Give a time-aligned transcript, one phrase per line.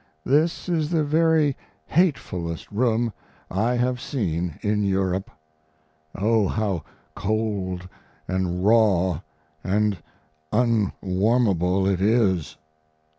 [0.25, 1.55] This is the very
[1.85, 3.13] hatefulest room
[3.51, 5.29] I have seen in Europe.
[6.15, 6.83] Oh, how
[7.15, 7.87] cold
[8.27, 9.21] and raw
[9.63, 10.01] and
[10.51, 12.57] unwarmable it is!